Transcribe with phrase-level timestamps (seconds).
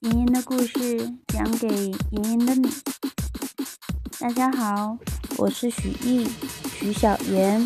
[0.00, 1.68] 妍妍的故事讲给
[2.10, 2.68] 妍妍的你。
[4.18, 4.98] 大家好，
[5.36, 6.28] 我是许艺，
[6.74, 7.64] 许小妍。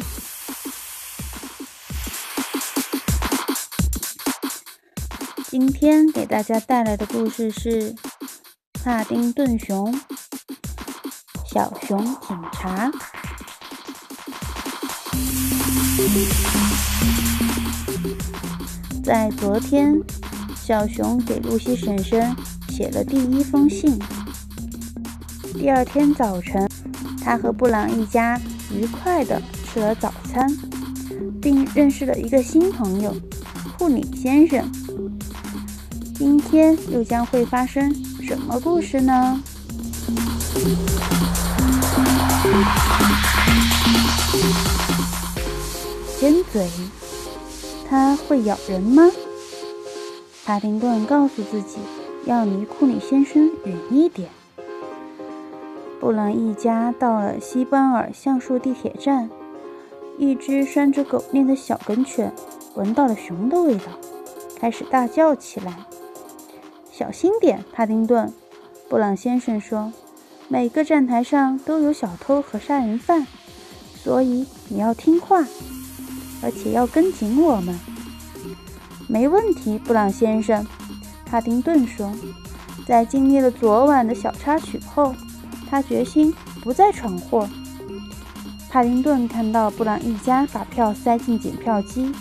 [5.49, 7.95] 今天给大家带来的故事是
[8.83, 9.99] 帕丁顿熊，
[11.47, 12.91] 小熊警察。
[19.05, 20.01] 在昨天，
[20.55, 22.35] 小熊给露西婶婶
[22.69, 23.99] 写了第一封信。
[25.53, 26.67] 第二天早晨，
[27.23, 28.41] 他和布朗一家
[28.75, 30.49] 愉快地吃了早餐，
[31.43, 33.15] 并认识了一个新朋友——
[33.77, 34.65] 库里先生。
[36.15, 39.43] 今天又将会发生什么故事呢？
[46.23, 46.69] 尖嘴，
[47.91, 49.11] 它会咬人吗？
[50.45, 51.79] 帕丁顿告诉自己
[52.27, 54.31] 要离库里先生远一点。
[55.99, 59.29] 布朗一家到了西班尔橡树地铁站，
[60.17, 62.33] 一只拴着狗链的小梗犬
[62.77, 63.87] 闻到了熊的味道，
[64.61, 65.75] 开始大叫起来。
[66.93, 68.33] 小心点，帕丁顿！
[68.89, 69.93] 布朗先生说
[70.47, 73.27] ：“每个站台上都有小偷和杀人犯，
[73.97, 75.45] 所以你要听话。”
[76.43, 77.79] 而且要跟紧我们，
[79.07, 80.67] 没问题，布朗先生。
[81.25, 82.13] 帕丁顿说。
[82.85, 85.15] 在经历了昨晚的小插曲后，
[85.71, 87.49] 他决心不再闯祸。
[88.69, 92.13] 帕丁顿看到布朗一家把票塞进检票机，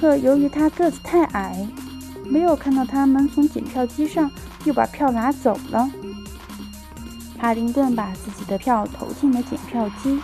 [0.00, 1.64] 可由于他个子太矮，
[2.24, 4.28] 没有看到他们从检票机上
[4.64, 5.88] 又把票拿走了。
[7.38, 10.18] 帕丁顿把自己的票投进了检票机。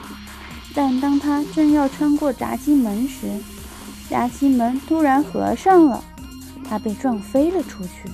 [0.79, 3.33] 但当他正要穿过闸机门时，
[4.09, 6.05] 闸机门突然合上了，
[6.63, 8.09] 他被撞飞了出去。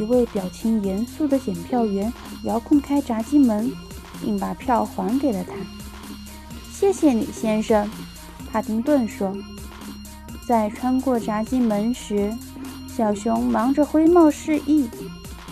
[0.00, 2.12] 一位表情严肃的检票员
[2.44, 3.72] 遥控开闸机门，
[4.22, 5.54] 并把票还给了他。
[6.72, 7.90] 谢谢你，先生，
[8.52, 9.36] 帕丁顿说。
[10.46, 12.32] 在穿过闸机门时，
[12.86, 14.88] 小熊忙着挥帽示意，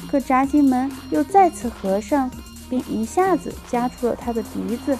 [0.09, 2.31] 可闸机门又再次合上，
[2.71, 4.97] 并一下子夹住了他的鼻子。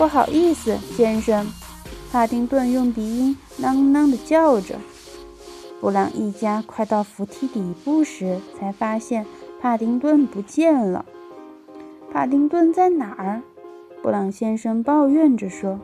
[0.00, 1.46] 不好意思，先生，
[2.10, 4.76] 帕丁顿用鼻音囔囔地叫着。
[5.78, 9.26] 布朗一家快到扶梯底部时，才发现
[9.60, 11.04] 帕丁顿不见了。
[12.10, 13.42] 帕丁顿在哪儿？
[14.02, 15.78] 布朗先生抱怨着说：“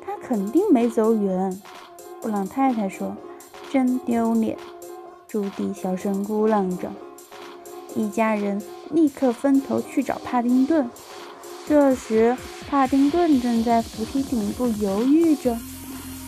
[0.00, 1.60] 他肯定没走远。”
[2.22, 3.14] 布朗太太说
[3.70, 4.56] ：“真丢脸。”
[5.28, 6.90] 朱迪小声咕囔着。
[7.94, 10.88] 一家人立刻分头去找帕丁顿。
[11.68, 12.34] 这时，
[12.68, 15.56] 帕丁顿正在扶梯顶部犹豫着。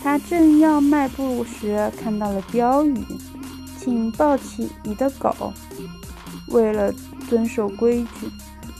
[0.01, 2.95] 他正要迈步时，看到了标语
[3.77, 5.53] ：“请抱起你的狗。”
[6.47, 6.93] 为了
[7.29, 8.31] 遵守规矩，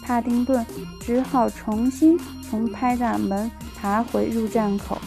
[0.01, 0.65] 帕丁顿
[1.01, 2.17] 只好重新
[2.49, 4.97] 从拍打门爬回入站口。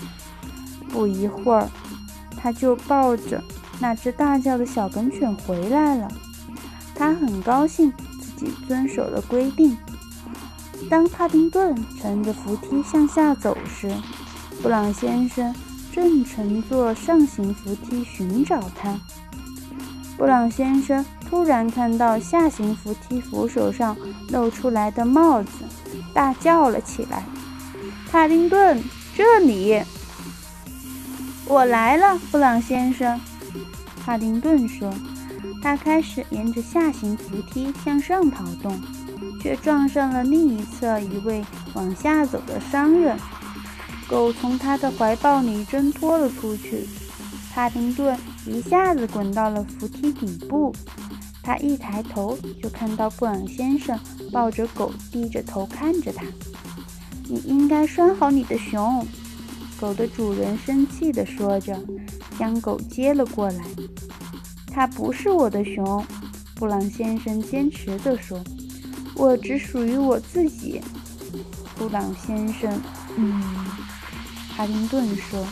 [0.91, 1.71] 不一会儿，
[2.37, 3.43] 他就抱着
[3.81, 6.09] 那只大叫的小梗犬回来了。
[6.95, 7.91] 他很高兴
[8.21, 9.75] 自己遵守了规定。
[10.93, 13.91] 当帕丁顿乘着扶梯向下走时，
[14.61, 15.55] 布朗先生
[15.91, 19.01] 正乘坐上行扶梯寻找他。
[20.19, 23.97] 布朗先生突然看到下行扶梯扶手上
[24.29, 25.65] 露出来的帽子，
[26.13, 27.25] 大叫了起来
[28.13, 28.79] ：“帕丁顿，
[29.17, 29.83] 这里！
[31.47, 33.19] 我来了，布朗先生。”
[34.05, 34.93] 帕丁顿说。
[35.61, 38.81] 他开始沿着下行扶梯向上跑动。
[39.43, 41.45] 却撞上了另一侧一位
[41.75, 43.19] 往下走的商人，
[44.09, 46.87] 狗从他的怀抱里挣脱了出去。
[47.53, 48.17] 帕丁顿
[48.47, 50.73] 一下子滚到了扶梯底部，
[51.43, 53.99] 他一抬头就看到布朗先生
[54.31, 56.25] 抱着狗，低着头看着他。
[57.29, 59.05] 你应该拴好你的熊，
[59.81, 61.77] 狗的主人生气地说着，
[62.39, 63.65] 将狗接了过来。
[64.69, 66.05] 它不是我的熊，
[66.55, 68.41] 布朗先生坚持地说。
[69.17, 70.81] 我只属于我自己，
[71.77, 72.81] 布朗先生。
[73.17, 73.41] 嗯，
[74.57, 75.47] 哈丁顿说。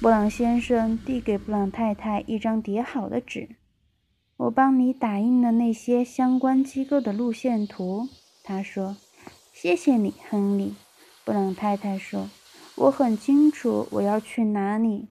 [0.00, 3.48] 布朗先生递给布朗太太一张叠好的纸。
[4.36, 8.08] 我帮你打印了那些相关机构的路线图，
[8.44, 8.96] 他说。
[9.52, 10.74] 谢谢你，亨利。
[11.24, 12.28] 布朗太太说。
[12.74, 15.08] 我很清楚我要去哪里。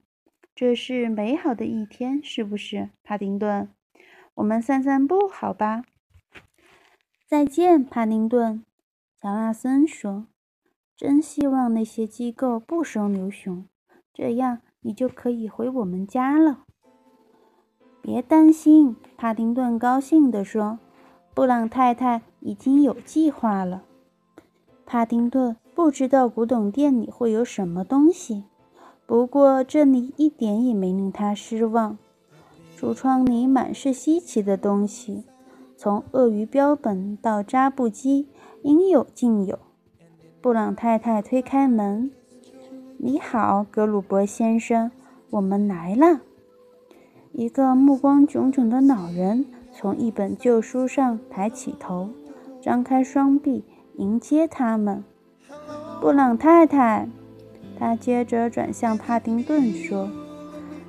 [0.56, 3.68] 这是美好的一天，是不是，帕丁顿？
[4.36, 5.84] 我们散散步，好吧？
[7.28, 8.64] 再见，帕丁顿。
[9.20, 10.28] 乔纳森说
[10.96, 13.66] ：“真希望那些机构不收留熊，
[14.14, 16.60] 这样你就可以回我们家了。
[18.00, 20.78] 别担心，帕丁顿高兴地说
[21.34, 23.84] ：“布朗太太已经有计划了。”
[24.86, 28.44] 帕丁顿不知道古董店里会有什么东西，
[29.08, 31.98] 不过这里一点也没令他失望。
[32.78, 35.24] 橱窗里满是稀奇的东西，
[35.78, 38.28] 从鳄鱼标本到扎布机，
[38.64, 39.60] 应有尽有。
[40.42, 42.12] 布朗太太推开门
[42.98, 44.92] ：“你好，格鲁伯先生，
[45.32, 46.22] 我们来了。”
[47.34, 52.10] 一个目光炯炯的老人从一本旧书上抬起头，
[52.62, 53.64] 张开双臂
[53.96, 55.04] 迎接他们。
[56.00, 57.10] 布朗太太，
[57.78, 60.10] 他接着转向帕丁顿说：“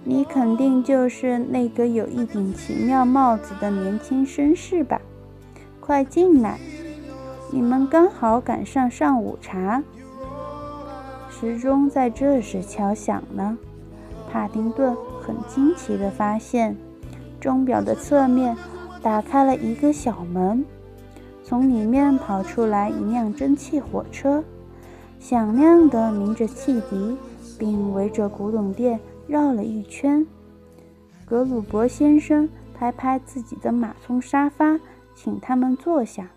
[0.09, 5.01] 你肯定就是那个有一顶奇妙帽子的年轻绅士吧？
[5.81, 6.61] 快进来。”
[7.51, 9.83] 你们刚好赶上上午茶，
[11.29, 13.57] 时钟在这时敲响了。
[14.31, 16.77] 帕丁顿很惊奇地发现，
[17.41, 18.57] 钟表的侧面
[19.03, 20.65] 打开了一个小门，
[21.43, 24.43] 从里面跑出来一辆蒸汽火车，
[25.19, 27.17] 响亮地鸣着汽笛，
[27.59, 30.27] 并围着古董店绕了一圈。
[31.25, 34.79] 格鲁伯先生拍拍自己的马鬃沙发，
[35.15, 36.31] 请他们坐下。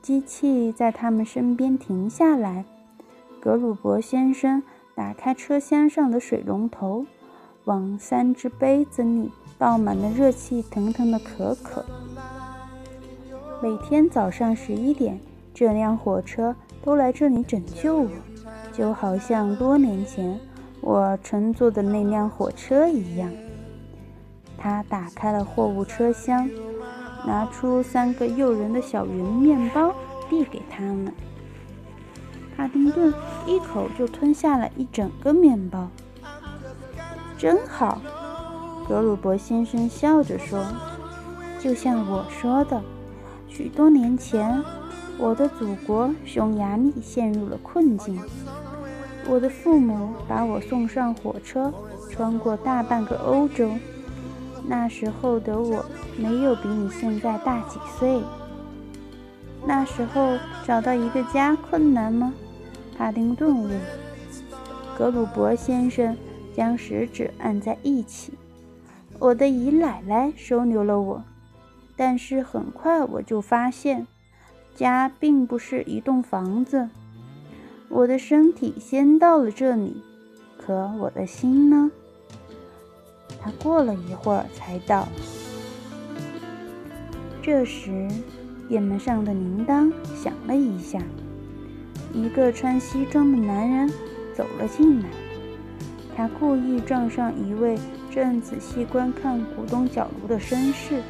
[0.00, 2.64] 机器在他们身边停下来。
[3.40, 4.62] 格鲁伯先生
[4.94, 7.04] 打开车厢上的水龙头，
[7.64, 11.84] 往三只杯子里倒满了热气腾腾的可可。
[13.60, 15.20] 每天早上十一点，
[15.52, 18.10] 这辆火车都来这里拯救我，
[18.72, 20.38] 就好像多年前
[20.80, 23.30] 我乘坐的那辆火车一样。
[24.56, 26.48] 他打开了货物车厢。
[27.26, 29.92] 拿出三个诱人的小圆面包，
[30.30, 31.12] 递给他们。
[32.56, 33.12] 帕丁顿
[33.44, 35.88] 一口就吞下了一整个面包。
[37.36, 38.00] 真好，
[38.88, 40.64] 格鲁伯先生笑着说
[41.60, 42.80] ：“就像我说的，
[43.48, 44.62] 许多年前，
[45.18, 48.18] 我的祖国匈牙利陷入了困境。
[49.28, 51.72] 我的父母把我送上火车，
[52.10, 53.70] 穿过大半个欧洲。”
[54.66, 55.84] 那时候的我
[56.16, 58.20] 没有比你现在大几岁。
[59.66, 60.36] 那时候
[60.66, 62.32] 找到一个家困难吗？
[62.96, 63.80] 帕丁顿问。
[64.96, 66.16] 格鲁伯先生
[66.54, 68.32] 将食指按在一起。
[69.18, 71.24] 我的姨奶奶收留了我，
[71.96, 74.06] 但是很快我就发现，
[74.74, 76.88] 家并不是一栋房子。
[77.90, 80.02] 我的身体先到了这里，
[80.58, 81.90] 可我的心呢？
[83.40, 85.08] 他过了一会儿才到。
[87.40, 88.06] 这时，
[88.68, 91.00] 店门上的铃铛响了一下，
[92.12, 93.90] 一个穿西装的男人
[94.36, 95.08] 走了进来。
[96.14, 97.78] 他故意撞上一位
[98.10, 101.02] 正仔细观看古董角炉的绅士。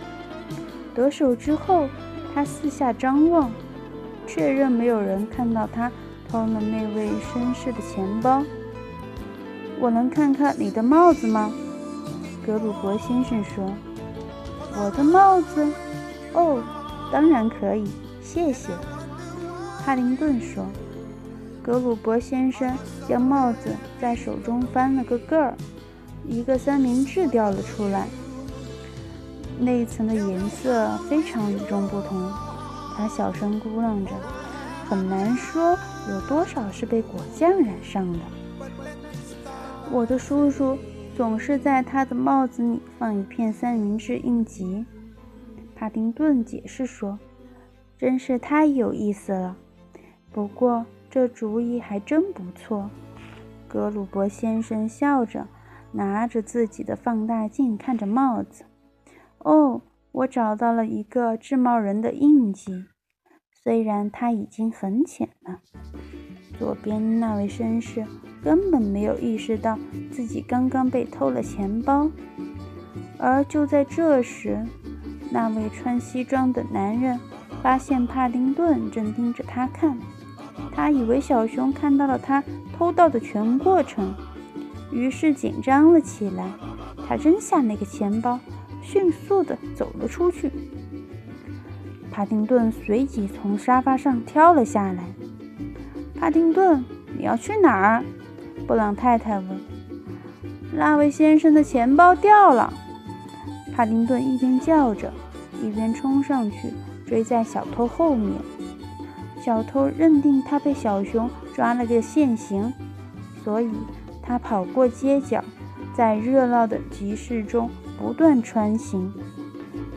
[0.94, 1.88] 得手之后，
[2.32, 3.50] 他四下张望，
[4.28, 5.90] 确认没有人看到他
[6.30, 8.42] 偷了那位绅士的钱包。
[9.80, 11.50] 我能看看你的帽子吗？
[12.44, 13.72] 格鲁伯先生说
[14.75, 15.66] ：“我的帽子？
[16.32, 16.62] 哦，
[17.12, 17.90] 当然可以，
[18.22, 18.69] 谢谢。”
[19.84, 20.64] 哈林顿说。
[21.62, 22.75] 格鲁伯先生
[23.06, 25.54] 将帽子在手中翻了个个儿，
[26.26, 28.08] 一个三明治掉了出来。
[29.61, 32.32] 内层的颜色非常与众不同，
[32.97, 34.12] 他小声咕囔着
[34.88, 35.76] ：“很难说
[36.09, 38.19] 有多少是被果酱染上的。”
[39.93, 40.79] 我的叔叔。
[41.17, 44.87] 总是在他的帽子里放一片三明治印记。
[45.75, 47.19] 帕丁顿解释说
[47.99, 49.57] ：“真是太有意思了。
[50.31, 52.88] 不过这主意还真不错。”
[53.67, 55.49] 格鲁伯先生笑着，
[55.91, 58.65] 拿着自己的放大镜看着帽子。
[59.43, 62.85] “哦，我找到了一个制帽人的印记，
[63.62, 65.61] 虽然它已经很浅了。
[66.59, 68.05] 左边那位绅士。”
[68.41, 69.77] 根本没有意识到
[70.12, 72.09] 自己刚刚被偷了钱包，
[73.19, 74.65] 而就在这时，
[75.33, 77.19] 那位穿西装的男人
[77.61, 79.99] 发现帕丁顿正盯着他看，
[80.73, 84.15] 他以为小熊看到了他偷盗的全过程，
[84.93, 86.53] 于是紧张了起来。
[87.09, 88.38] 他扔下那个钱包，
[88.81, 90.49] 迅速地走了出去。
[92.18, 95.04] 帕丁顿随即从沙发上跳了下来。
[96.18, 96.84] 帕丁顿，
[97.16, 98.04] 你要去哪儿？
[98.66, 99.46] 布朗太太问
[100.75, 102.72] ：“那位先生的钱包掉了。”
[103.72, 105.12] 帕丁顿一边叫着，
[105.62, 106.75] 一边冲上去
[107.06, 108.32] 追在小偷后面。
[109.40, 112.72] 小偷认定他被小熊抓了个现行，
[113.44, 113.70] 所以
[114.20, 115.44] 他跑过街角，
[115.94, 119.14] 在热闹的集市中不断穿行。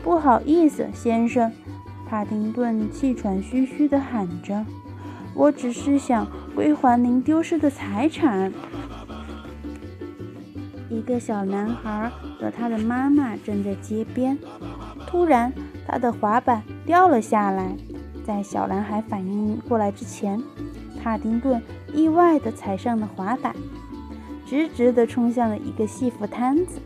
[0.04, 1.50] 不好意思，先生，
[2.12, 4.66] 帕丁顿气喘吁吁地喊着
[5.32, 8.52] ：“我只是想归还您丢失的财产。”
[10.90, 14.38] 一个小男孩和他的妈妈正在街边，
[15.06, 15.50] 突然，
[15.88, 17.74] 他的滑板掉了下来。
[18.26, 20.38] 在小男孩反应过来之前，
[21.02, 21.62] 帕丁顿
[21.94, 23.56] 意外地踩上了滑板，
[24.44, 26.78] 直直地冲向了一个戏服摊子。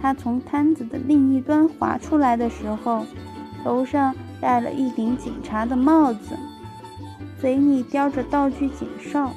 [0.00, 3.04] 他从摊子的另一端滑出来的时候，
[3.62, 6.36] 头上戴了一顶警察的帽子，
[7.40, 9.32] 嘴里叼着道具警哨。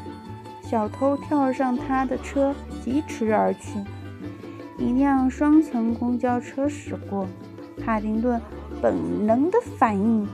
[0.61, 3.79] 小偷跳上他的车，疾驰而去。
[4.77, 7.25] 一辆双层公交车驶过，
[7.81, 8.41] 帕丁顿
[8.81, 10.27] 本能的反应，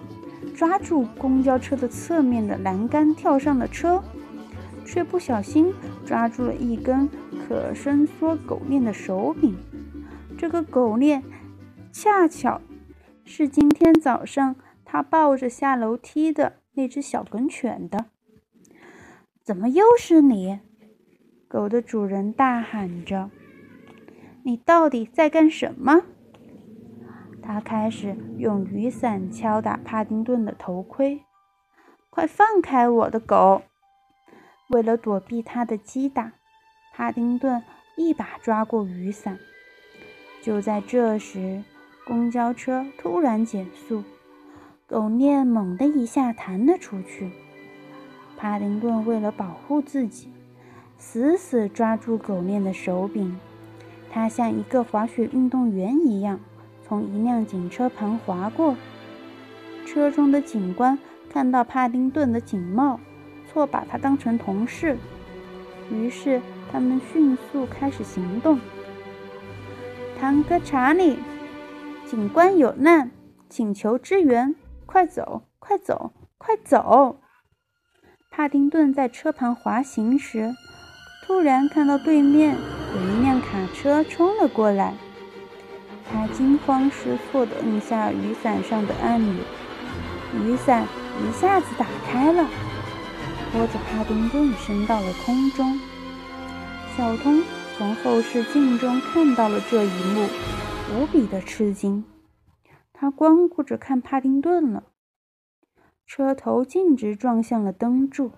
[0.56, 4.04] 抓住公交车的侧面的栏杆跳上了车，
[4.84, 5.72] 却不小心
[6.04, 7.08] 抓住了一根
[7.48, 9.56] 可伸缩狗链的手柄。
[10.36, 11.24] 这个狗链
[11.92, 12.60] 恰巧
[13.26, 18.06] 是今天早上他抱着下楼梯的那只小梗犬的。
[19.42, 20.60] 怎么又是你？
[21.48, 23.30] 狗的主人大喊着。
[24.44, 26.02] 你到底在干什么？
[27.42, 31.22] 他开始用雨伞敲打帕丁顿的头盔。
[32.10, 33.64] 快放开我的狗！
[34.70, 36.34] 为了躲避他的击打，
[36.94, 37.64] 帕丁顿
[37.96, 39.40] 一把抓过雨伞。
[40.42, 41.64] 就在这时，
[42.06, 44.04] 公交车突然减速，
[44.88, 47.32] 狗链猛地一下弹了出去。
[48.36, 50.28] 帕丁顿为了保护自己，
[50.98, 53.40] 死死抓住狗链的手柄。
[54.12, 56.40] 他像一个滑雪运动员一样，
[56.86, 58.76] 从一辆警车旁滑过。
[59.86, 63.00] 车中的警官看到帕丁顿的警帽，
[63.50, 64.98] 错把他当成同事，
[65.90, 68.60] 于是他们迅速开始行动。
[70.20, 71.18] 堂哥查理，
[72.14, 73.10] 警官有难，
[73.50, 74.54] 请求支援，
[74.86, 77.20] 快走，快走，快走！
[78.30, 80.54] 帕丁顿在车旁滑行时，
[81.26, 82.56] 突然看到对面。
[82.94, 84.94] 有一辆卡车冲了过来，
[86.08, 89.44] 他惊慌失措地摁下雨伞上的按钮，
[90.36, 90.86] 雨伞
[91.28, 92.48] 一下子打开了，
[93.52, 95.80] 拖着帕丁顿升到了空中。
[96.96, 97.32] 小偷
[97.76, 100.28] 从后视镜中看到了这一幕，
[100.94, 102.04] 无比的吃惊，
[102.94, 104.84] 他光顾着看帕丁顿了。
[106.06, 108.32] 车头径直撞向了灯柱。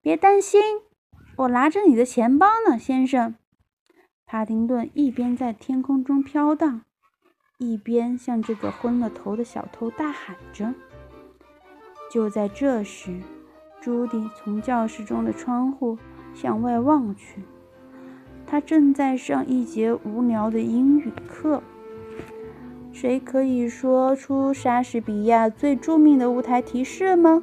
[0.00, 0.62] 别担心。
[1.38, 3.34] 我拿着你的钱包呢，先生。
[4.24, 6.82] 帕丁顿一边在天空中飘荡，
[7.58, 10.74] 一边向这个昏了头的小偷大喊着。
[12.10, 13.20] 就在这时，
[13.80, 15.98] 朱迪从教室中的窗户
[16.34, 17.42] 向外望去，
[18.46, 21.62] 他正在上一节无聊的英语课。
[22.92, 27.42] 谁可以说出莎士比亚最著名的舞台提示吗？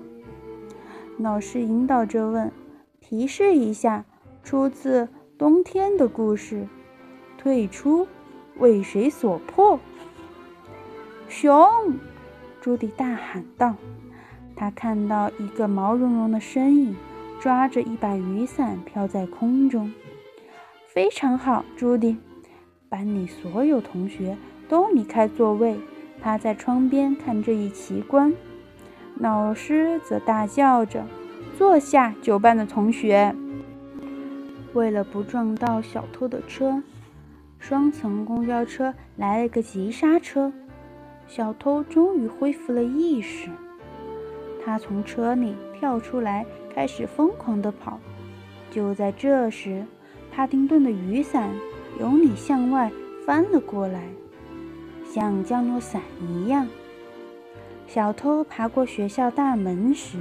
[1.19, 2.51] 老师引导着问。
[2.99, 4.05] 提示一下，
[4.43, 6.67] 出自冬天的故事。
[7.37, 8.07] 退出，
[8.57, 9.79] 为谁所迫？
[11.27, 11.67] 熊！
[12.61, 13.75] 朱迪大喊道。
[14.55, 16.95] 他看到一个毛茸茸的身影，
[17.39, 19.91] 抓着一把雨伞飘在空中。
[20.93, 22.17] 非常好，朱迪。
[22.87, 24.37] 班里所有同学
[24.69, 25.75] 都离开座位，
[26.21, 28.31] 趴在窗边看这一奇观。
[29.17, 31.03] 老师则大叫着。
[31.57, 33.35] 坐下，九班的同学。
[34.73, 36.83] 为了不撞到小偷的车，
[37.57, 40.53] 双层公交车来了个急刹车。
[41.25, 43.49] 小偷终于恢复了意识，
[44.63, 47.99] 他从车里跳出来，开始疯狂地跑。
[48.69, 49.87] 就在这时，
[50.35, 51.49] 帕丁顿的雨伞
[51.99, 52.91] 由里向外
[53.23, 54.09] 翻了过来，
[55.05, 56.67] 像降落伞一样。
[57.87, 60.17] 小偷爬过学校大门时。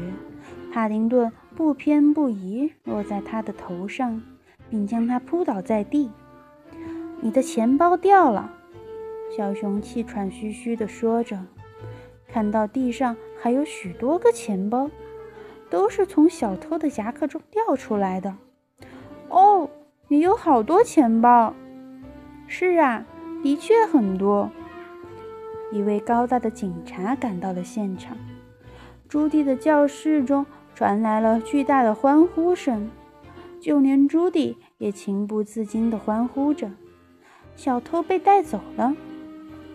[0.71, 4.23] 帕丁顿不偏不倚落在他的头上，
[4.71, 6.11] 并将他扑倒在地。
[7.21, 8.52] 你的钱包掉了，
[9.37, 11.38] 小熊气喘吁吁地说着。
[12.28, 14.90] 看到地上还有许多个钱包，
[15.69, 18.35] 都是从小偷的夹克中掉出来的。
[20.12, 21.54] 你有好多钱包。
[22.47, 23.07] 是啊，
[23.42, 24.50] 的确很多。
[25.73, 28.14] 一位高大的警察赶到了现场。
[29.09, 30.45] 朱迪的教室中。
[30.75, 32.90] 传来了巨大的欢呼声，
[33.61, 36.71] 就连朱迪也情不自禁地欢呼着。
[37.54, 38.95] 小偷被带走了。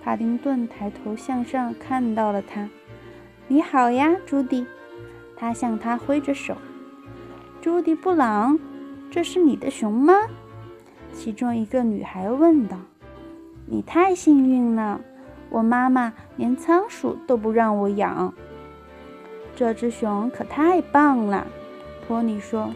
[0.03, 2.67] 帕丁顿抬头向上看到了他。
[3.48, 4.65] “你好呀，朱迪。”
[5.38, 6.56] 他向他挥着手。
[7.62, 8.60] 朱迪·布朗，
[9.09, 10.13] 这是你的熊吗？”
[11.13, 12.77] 其中一个女孩问道。
[13.65, 15.01] “你太幸运了，
[15.49, 18.33] 我妈妈连仓鼠都不让我养。”
[19.55, 21.47] 这只熊可太棒了，
[22.07, 22.73] 托尼说。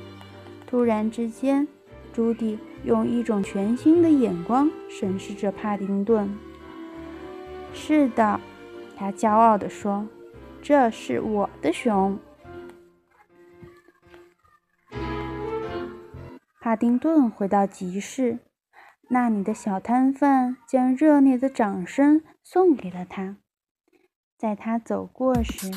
[0.65, 1.67] 突然之间，
[2.13, 6.33] 朱迪用一种全新的眼光审视着帕丁顿。
[7.73, 8.39] “是的。”
[8.97, 10.07] 他骄傲地说
[10.61, 12.17] ，“这是我的熊。”
[16.71, 18.39] 帕丁顿回到集市，
[19.09, 23.35] 那里的小摊贩将热烈的掌声送给了他。
[24.37, 25.69] 在他走过时，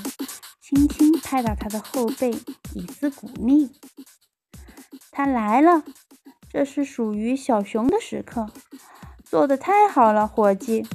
[0.62, 2.30] 轻轻拍打他的后背，
[2.76, 3.72] 以示鼓励。
[5.10, 5.82] 他来了，
[6.48, 8.48] 这是属于小熊的时刻。
[9.24, 10.86] 做的太好了，伙计。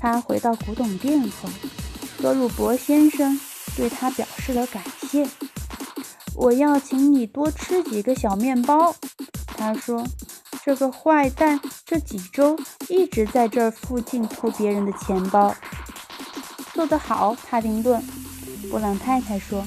[0.00, 1.48] 他回到古董店后，
[2.20, 3.38] 格鲁伯先生
[3.76, 5.28] 对他表示了感谢。
[6.34, 8.94] 我要请你多吃几个小面包，
[9.46, 10.04] 他说。
[10.64, 15.54] 这个坏蛋这几周一直在这附近偷别人的钱包。
[16.72, 18.02] 做得好，帕丁顿。
[18.70, 19.62] 布朗太太说。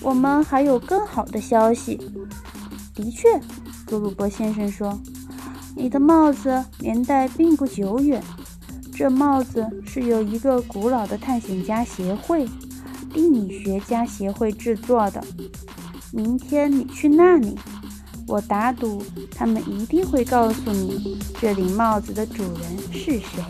[0.00, 1.96] 我们还有更好的消息。
[2.94, 3.40] 的确，
[3.84, 4.96] 格鲁伯先生说，
[5.74, 8.22] 你的帽子年代并不久远。
[8.94, 12.48] 这帽子是由一个古老的探险家协会——
[13.12, 15.24] 地理学家协会制作的。
[16.10, 17.54] 明天你去那里，
[18.26, 19.04] 我打赌
[19.36, 23.42] 他们一定会告诉你这顶帽子的主人是谁。